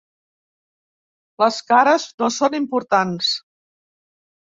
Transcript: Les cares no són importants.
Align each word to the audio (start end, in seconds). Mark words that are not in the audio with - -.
Les 1.43 1.59
cares 1.71 2.05
no 2.21 2.29
són 2.37 2.57
importants. 2.61 3.29